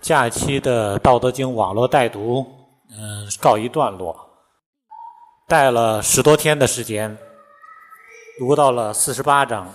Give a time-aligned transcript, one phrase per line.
[0.00, 2.46] 假期的《道德经》网络带读，
[2.90, 4.16] 嗯，告一段落。
[5.46, 7.16] 带了十多天的时间，
[8.38, 9.72] 读到了四十八章，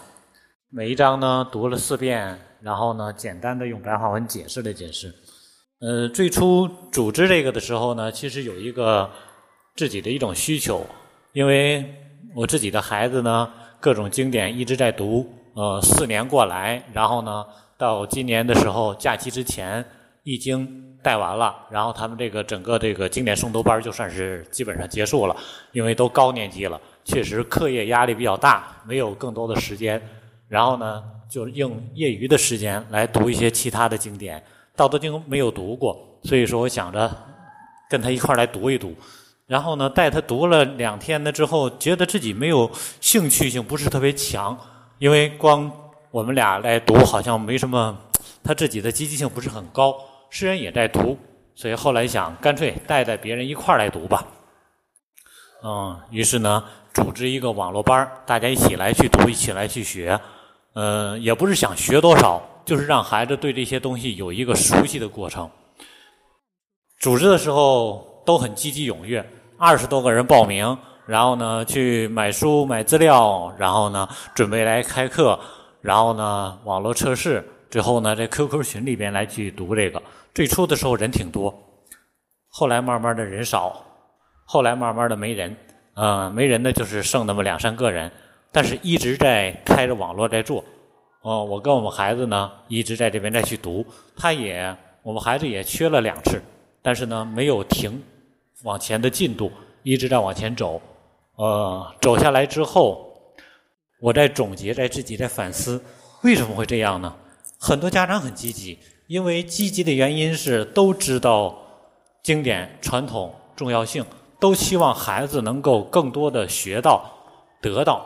[0.69, 5.13] 每一章呢读了四遍，然后呢简单的用白话文解释了解释。
[5.81, 9.09] 呃，最初组织这个的时候呢，其实有一个
[9.75, 10.85] 自己的一种需求，
[11.33, 11.83] 因为
[12.35, 17.45] 我自己的孩子呢，各种经典一直在读，呃，四年过来，然后呢，
[17.77, 19.85] 到今年的时候假期之前。
[20.23, 25.35] 易经带完了，然后他们这个整个这个经典诵读班就算是基本上结束了，
[25.73, 30.01] 因为都高年级了，确实课业压力比较大，没有更多的时间。
[30.47, 34.39] 然后呢，就用业余的时间来读一些其他的经典，
[34.75, 37.11] 《道德经》没有读过，所以说我想着
[37.89, 38.95] 跟他一块来读一读。
[39.45, 44.57] 然后呢，带他读了两天的之后，觉得自己没有兴趣性不是特别强，
[44.99, 45.69] 因为光
[46.11, 47.97] 我们俩来读好像没什么，
[48.41, 49.93] 他自己的积极性不是很高。
[50.33, 51.15] 诗人也在读，
[51.53, 54.25] 所以后来想干脆带带别人一块来读吧。
[55.63, 60.19] 嗯，于是呢，组织一个网络班大家一起来去读，一起来去学。
[60.73, 65.47] 嗯，也不是想学多少，就是让孩子对这些东西有一个熟悉的过程。
[66.97, 69.23] 组织的时候都很积极踊跃，
[69.59, 75.39] 二十多个人报名，然后呢去买书买资料，然后呢准备来开课，
[75.79, 77.47] 然后呢网络测试。
[77.73, 79.99] 之后呢，在 QQ 群里边来去读这个。
[80.31, 81.51] 最初的时候人挺多，
[82.47, 83.83] 后来慢慢的人少，
[84.45, 85.57] 后来慢慢的没人，
[85.95, 88.11] 嗯，没人呢就是剩那么两三个人，
[88.51, 90.63] 但是一直在开着网络在做。
[91.21, 93.83] 哦，我跟我们孩子呢一直在这边再去读，
[94.15, 96.39] 他也我们孩子也缺了两次，
[96.79, 97.99] 但是呢没有停
[98.61, 99.51] 往前的进度，
[99.81, 100.79] 一直在往前走。
[101.37, 103.11] 呃，走下来之后，
[103.99, 105.83] 我在总结，在自己在反思，
[106.21, 107.15] 为什么会这样呢？
[107.65, 111.57] 很多家长很积极，因为积极的原因是都知道
[112.21, 114.05] 经典传统重要性，
[114.37, 117.09] 都希望孩子能够更多的学到
[117.61, 118.05] 得到。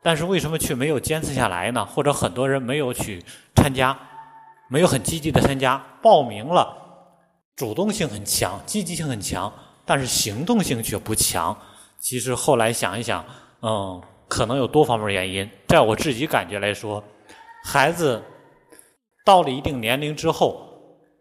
[0.00, 1.84] 但是为什么却没有坚持下来呢？
[1.84, 3.22] 或者很多人没有去
[3.54, 3.94] 参加，
[4.70, 6.74] 没有很积极的参加，报名了，
[7.56, 9.52] 主动性很强，积极性很强，
[9.84, 11.54] 但是行动性却不强。
[11.98, 13.22] 其实后来想一想，
[13.60, 15.46] 嗯，可能有多方面原因。
[15.68, 17.04] 在我自己感觉来说，
[17.62, 18.22] 孩子。
[19.24, 20.66] 到了一定年龄之后，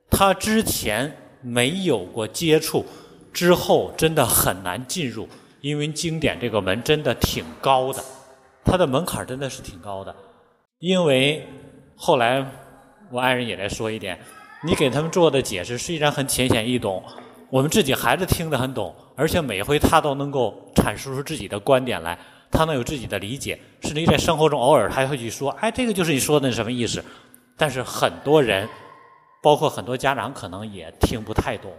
[0.10, 2.86] 他之前没有过接触，
[3.32, 5.28] 之后真的很难进入，
[5.62, 8.04] 因为经典这个门真的挺高的，
[8.64, 10.16] 它的门槛真的是挺高的。
[10.80, 11.46] 因为
[11.96, 12.46] 后来
[13.12, 14.18] 我爱人也来说一点，
[14.64, 17.04] 你给他们做的解释虽然很浅显易懂，
[17.50, 22.18] 我们自己孩子听得很懂，而且每回他都能够阐述出自己的观点来，
[22.50, 27.04] 他能有自己的理解，甚至于在生活中偶尔还会去说，哎，这个就是你说的什么意思。
[27.60, 28.70] 但是很多人，
[29.44, 31.70] 包括很多家长，可能也听不太懂。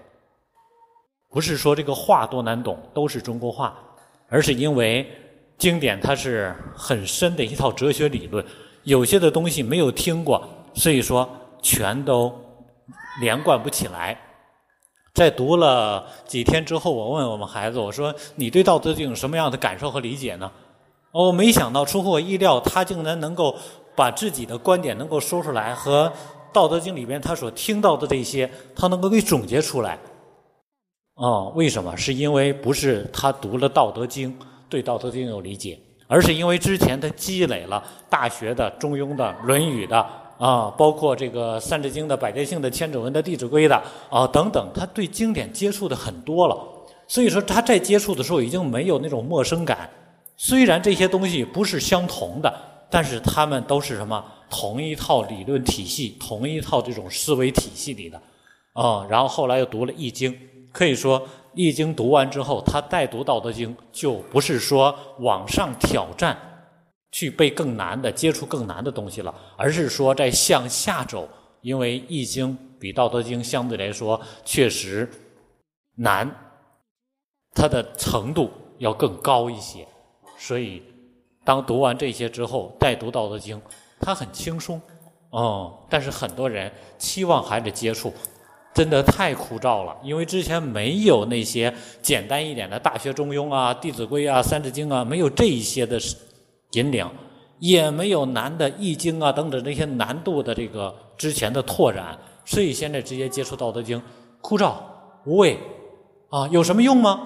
[1.30, 3.78] 不是说这个话多难懂，都是中国话，
[4.28, 5.10] 而是因为
[5.56, 8.44] 经典它是很深的一套哲学理论，
[8.82, 11.26] 有些的东西没有听过，所以说
[11.62, 12.30] 全都
[13.22, 14.20] 连贯不起来。
[15.14, 20.52] 在读了几天之后，我问我们孩子，我说：“你对《道德经》有什么样的感受和理解呢？”
[21.12, 23.56] 哦，没想到出乎我意料，他竟然能够。
[23.94, 26.08] 把自己的观点能够说出来，和
[26.52, 29.98] 《道德经》里边他所听到的这些，他能够给总结出来。
[31.14, 31.94] 哦，为什么？
[31.96, 34.30] 是因为不是他读了《道德经》，
[34.68, 39.98] 对《道德经》有理解，而是因为之前他积累了大学的、中庸的、论语的
[40.38, 46.56] 啊，包括这个《三字经》的、百家姓的、千字文的、弟子规的啊等等，他对经典接触的很多了。
[47.06, 49.90] 所以说他在接触的时候已经没有那种陌生感。
[50.36, 52.69] 虽然这些东西不是相同的。
[52.90, 54.24] 但是他们都是什么？
[54.50, 58.20] 同一套理论体系，同一套这种思维体系里的，
[58.72, 60.32] 啊，然后后来又读了《易经》，
[60.72, 61.20] 可以说
[61.54, 66.36] 《易经》读完之后，他再读《道德经》，就不是说往上挑战，
[67.12, 71.28] 去背更难的、接触更难的东西了，而是说在向下走，
[71.60, 72.48] 因为《易经》
[72.80, 75.08] 比《道德经》相对来说确实
[75.94, 76.28] 难，
[77.54, 79.86] 它的程度要更高一些，
[80.36, 80.82] 所以。
[81.42, 83.56] 当读完这些之后，再读《道德经》，
[83.98, 84.80] 他很轻松，
[85.30, 85.78] 哦。
[85.88, 88.12] 但是很多人期望孩子接触，
[88.74, 95.98] 真的太枯燥了，因为之前没有那些简单一点的《大学》《中庸》啊，《弟子规》啊，《三字经》啊，没有这一些的
[96.72, 97.08] 引领，
[97.58, 103.98] 也没有难的《易经》啊等等这些难度的这个之前的拓展，所以现在直接接触《道德经》，
[104.42, 104.74] 枯燥
[105.24, 105.58] 无味，
[106.28, 107.18] 啊，有什么用吗？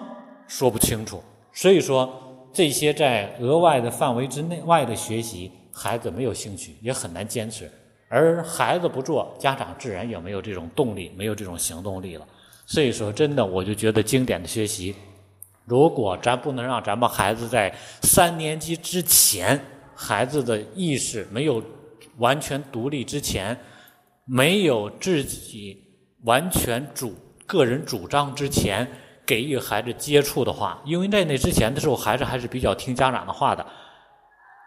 [0.46, 1.20] 说不清楚。
[1.52, 2.20] 所以说。
[2.54, 7.68] 这些在额外的范围之内外的学习，孩子没有兴趣，也很难坚持。
[8.08, 12.24] 而孩子不做，家长自然也没有这种动力，没有这种行动力了。
[12.64, 14.94] 所以说，真的，我就觉得经典的学习，
[15.64, 19.60] 如果咱不能让咱们孩子在三年级之前，
[19.96, 21.60] 孩子的意识没有
[22.18, 23.58] 完全独立之前，
[24.24, 25.76] 没有自己
[26.22, 27.12] 完全主
[27.46, 28.88] 个人主张之前，
[29.26, 33.64] 给予孩子接触的话，因为在那之前的时候，孩子还是比较听家长的话的。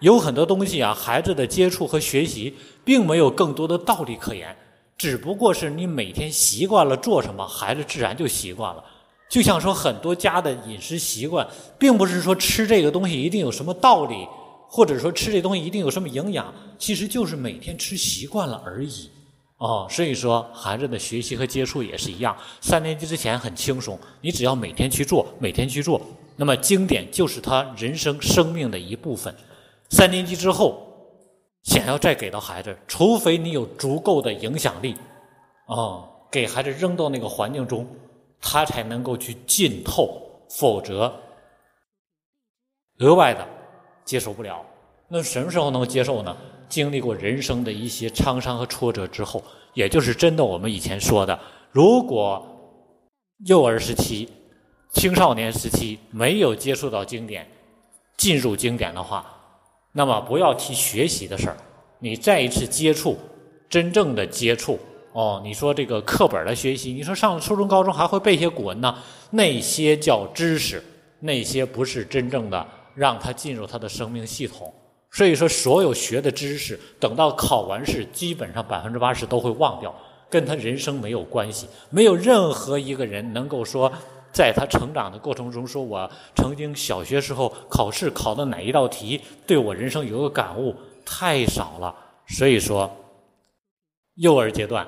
[0.01, 4.56] 有很多东西啊，孩子的接触和学习，并没有更多的道理可言。
[4.98, 8.83] 只不过是你每天习惯了做什么，孩子自然就习惯了。
[9.30, 14.27] 就像说很多家的饮食习惯，并不是说吃这个东西一定有什么道理，
[14.68, 19.09] 或者说吃这东西一定有什么营养，其实就是每天吃习惯了而已。
[19.57, 22.38] 哦，所以说孩子的学习和接触也是一样。
[22.62, 26.01] 三年级之前很轻松，你只要每天去做，每天去做，
[26.36, 29.36] 那么经典就是他人生生命的一部分。
[29.89, 30.83] 三年级之后。
[31.63, 34.95] 想要再给到孩子，除非你有足够的影响力，
[35.65, 36.01] 啊，
[36.31, 37.86] 给孩子扔到那个环境中，
[38.39, 40.18] 他才能够去浸透，
[40.50, 41.13] 否则
[43.00, 43.45] 额外的
[44.06, 44.65] 接受不了。
[45.09, 46.36] 那什么时候能接受呢？
[46.68, 49.42] 经历过人生的一些沧桑和挫折之后，
[49.74, 51.39] 也就是真的我们以前说的，
[51.71, 52.45] 如果
[53.45, 54.27] 幼儿时期、
[54.92, 57.48] 青少年时期没有接触到经典，
[58.18, 59.25] 进入经典的话。
[59.94, 61.57] 那么不要提学习的事儿，
[62.00, 63.18] 你再一次接触，
[63.69, 64.77] 真正的接触
[65.13, 65.42] 哦。
[65.44, 68.94] 你说这个课本的学习，你说上了初中、高中还会背一些古文呢？
[69.31, 70.83] 那些叫知识，
[71.21, 74.74] 那些不是真正的让他进入他的生命系统。
[75.12, 79.94] 所以说，所有学的知识，等到考完试，基本上百分之八十都会忘掉，
[80.30, 81.68] 跟他人生没有关系。
[81.89, 83.92] 没有任何一个人能够说。
[84.33, 91.95] 在他成长的过程中，说我曾经小学时候考试考的哪一道题对我人生有个感悟，太少了。
[92.27, 92.92] 所以说，
[94.15, 94.88] 幼儿阶段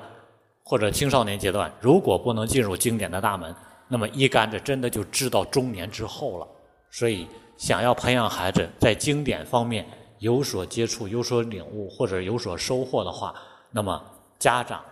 [0.62, 3.52] 或者青少年阶段，如果不能进入经典的大门，
[3.88, 6.46] 那么一竿子真的就知道中年之后了。
[6.92, 7.26] 所以，
[7.56, 9.84] 想要培养孩子在经典方面
[10.20, 13.34] 有所接触、有所领悟或者有所收获的话，
[13.70, 14.02] 那么
[14.38, 14.82] 家长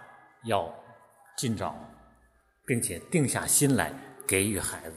[0.44, 0.68] 要
[1.38, 1.74] 尽早，
[2.66, 3.94] 并且定下心来。
[4.28, 4.96] 给予孩子。